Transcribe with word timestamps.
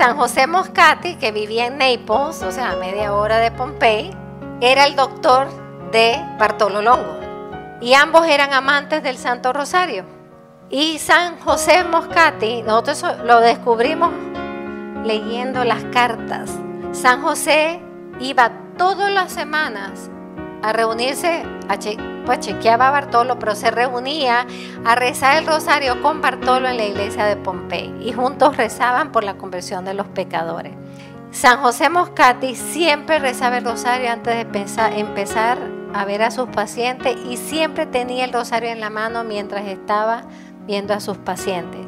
San 0.00 0.16
José 0.16 0.46
Moscati, 0.46 1.16
que 1.16 1.30
vivía 1.30 1.66
en 1.66 1.76
Naples, 1.76 2.42
o 2.42 2.50
sea, 2.50 2.70
a 2.70 2.76
media 2.76 3.12
hora 3.12 3.36
de 3.36 3.50
Pompey, 3.50 4.10
era 4.62 4.86
el 4.86 4.96
doctor 4.96 5.48
de 5.92 6.18
Bartolo 6.38 6.80
Longo. 6.80 7.18
Y 7.82 7.92
ambos 7.92 8.26
eran 8.26 8.54
amantes 8.54 9.02
del 9.02 9.18
Santo 9.18 9.52
Rosario. 9.52 10.06
Y 10.70 10.98
San 11.00 11.38
José 11.40 11.84
Moscati, 11.84 12.62
nosotros 12.62 13.04
lo 13.26 13.40
descubrimos 13.40 14.10
leyendo 15.04 15.64
las 15.64 15.84
cartas. 15.92 16.50
San 16.92 17.20
José 17.20 17.82
iba 18.20 18.52
todas 18.78 19.12
las 19.12 19.30
semanas 19.30 20.08
a 20.62 20.72
reunirse, 20.72 21.42
a 21.68 21.78
pues 22.24 22.40
chequeaba 22.40 22.88
a 22.88 22.90
Bartolo, 22.90 23.38
pero 23.38 23.54
se 23.54 23.70
reunía 23.70 24.46
a 24.84 24.94
rezar 24.94 25.38
el 25.38 25.46
rosario 25.46 26.02
con 26.02 26.20
Bartolo 26.20 26.68
en 26.68 26.76
la 26.76 26.86
iglesia 26.86 27.24
de 27.26 27.36
Pompey 27.36 27.94
y 28.00 28.12
juntos 28.12 28.56
rezaban 28.56 29.12
por 29.12 29.24
la 29.24 29.34
conversión 29.34 29.84
de 29.84 29.94
los 29.94 30.06
pecadores. 30.08 30.72
San 31.30 31.60
José 31.60 31.88
Moscati 31.88 32.56
siempre 32.56 33.18
rezaba 33.18 33.58
el 33.58 33.64
rosario 33.64 34.10
antes 34.10 34.34
de 34.34 35.00
empezar 35.00 35.58
a 35.94 36.04
ver 36.04 36.22
a 36.22 36.30
sus 36.30 36.48
pacientes 36.48 37.16
y 37.28 37.36
siempre 37.36 37.86
tenía 37.86 38.24
el 38.24 38.32
rosario 38.32 38.70
en 38.70 38.80
la 38.80 38.90
mano 38.90 39.24
mientras 39.24 39.66
estaba 39.66 40.22
viendo 40.66 40.92
a 40.92 41.00
sus 41.00 41.18
pacientes. 41.18 41.80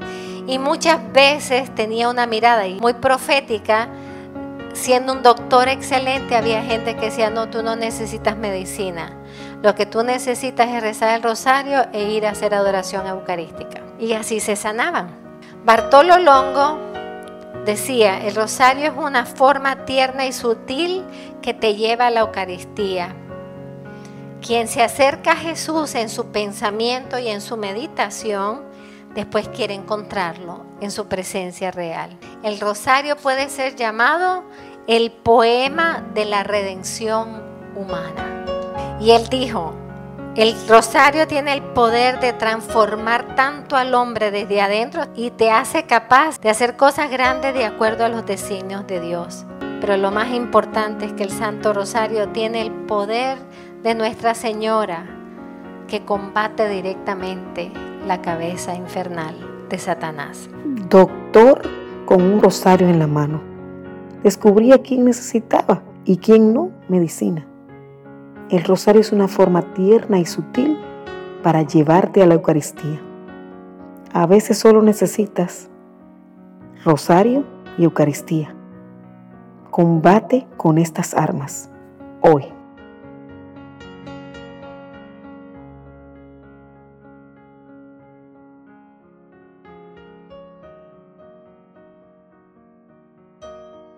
Y 0.47 0.59
muchas 0.59 1.01
veces 1.13 1.73
tenía 1.75 2.09
una 2.09 2.27
mirada 2.27 2.65
muy 2.81 2.95
profética 2.95 3.89
siendo 4.73 5.13
un 5.13 5.23
doctor 5.23 5.69
excelente, 5.69 6.35
había 6.35 6.63
gente 6.63 6.97
que 6.97 7.07
decía, 7.07 7.31
no, 7.31 7.49
tú 7.49 7.63
no 7.63 7.77
necesitas 7.77 8.37
medicina. 8.37 9.13
Lo 9.63 9.77
que 9.77 9.87
tú 9.87 10.03
necesitas 10.03 10.69
es 10.69 10.83
rezar 10.83 11.15
el 11.15 11.23
rosario 11.23 11.87
e 11.93 12.11
ir 12.11 12.27
a 12.27 12.31
hacer 12.31 12.53
adoración 12.53 13.07
eucarística. 13.07 13.81
Y 14.01 14.13
así 14.13 14.41
se 14.41 14.57
sanaban. 14.57 15.09
Bartolo 15.65 16.19
Longo 16.19 16.79
decía, 17.65 18.27
el 18.27 18.35
rosario 18.35 18.87
es 18.87 18.97
una 18.97 19.25
forma 19.25 19.85
tierna 19.85 20.27
y 20.27 20.33
sutil 20.33 21.05
que 21.41 21.55
te 21.55 21.77
lleva 21.77 22.09
a 22.09 22.11
la 22.11 22.21
Eucaristía. 22.21 23.15
Quien 24.45 24.67
se 24.67 24.83
acerca 24.83 25.33
a 25.33 25.37
Jesús 25.37 25.95
en 25.95 26.09
su 26.09 26.33
pensamiento 26.33 27.21
y 27.21 27.29
en 27.29 27.41
su 27.41 27.57
meditación, 27.57 28.63
después 29.15 29.49
quiere 29.49 29.75
encontrarlo 29.75 30.65
en 30.81 30.91
su 30.91 31.07
presencia 31.07 31.71
real. 31.71 32.11
El 32.43 32.59
rosario 32.59 33.17
puede 33.17 33.49
ser 33.49 33.77
llamado 33.77 34.43
el 34.89 35.13
poema 35.13 36.05
de 36.13 36.25
la 36.25 36.43
redención 36.43 37.41
humana. 37.77 38.42
Y 39.03 39.11
él 39.11 39.29
dijo, 39.29 39.73
el 40.37 40.55
rosario 40.69 41.27
tiene 41.27 41.55
el 41.55 41.63
poder 41.63 42.21
de 42.21 42.33
transformar 42.33 43.35
tanto 43.35 43.75
al 43.75 43.95
hombre 43.95 44.31
desde 44.31 44.61
adentro 44.61 45.03
y 45.17 45.31
te 45.33 45.51
hace 45.51 45.87
capaz 45.87 46.41
de 46.41 46.51
hacer 46.51 46.77
cosas 46.77 47.11
grandes 47.11 47.53
de 47.53 47.65
acuerdo 47.65 48.05
a 48.05 48.09
los 48.09 48.25
designios 48.25 48.87
de 48.87 49.01
Dios. 49.01 49.45
Pero 49.81 49.97
lo 49.97 50.13
más 50.13 50.31
importante 50.31 51.07
es 51.07 51.13
que 51.15 51.25
el 51.25 51.31
Santo 51.31 51.73
Rosario 51.73 52.29
tiene 52.29 52.63
el 52.63 52.71
poder 52.71 53.39
de 53.83 53.97
Nuestra 53.97 54.35
Señora 54.35 55.05
que 55.89 56.05
combate 56.05 56.69
directamente 56.69 57.73
la 58.07 58.23
cabeza 58.23 58.77
infernal 58.77 59.35
de 59.69 59.79
Satanás. 59.81 60.49
Doctor 60.89 61.63
con 62.07 62.23
un 62.23 62.41
rosario 62.41 62.89
en 62.89 63.01
la 63.01 63.09
mano. 63.09 63.43
Descubrí 64.23 64.71
a 64.71 64.79
quién 64.79 65.05
necesitaba 65.05 65.83
y 66.05 66.19
quién 66.19 66.55
no 66.55 66.71
medicina. 66.89 67.49
El 68.53 68.65
rosario 68.65 69.01
es 69.01 69.13
una 69.13 69.29
forma 69.29 69.63
tierna 69.73 70.19
y 70.19 70.27
sutil 70.27 70.77
para 71.43 71.63
llevarte 71.63 72.23
a 72.23 72.27
la 72.27 72.35
Eucaristía. 72.35 73.01
A 74.13 74.27
veces 74.27 74.59
solo 74.59 74.83
necesitas 74.83 75.71
rosario 76.85 77.45
y 77.79 77.85
Eucaristía. 77.85 78.55
Combate 79.71 80.47
con 80.59 80.77
estas 80.77 81.15
armas 81.15 81.71
hoy. 82.21 82.45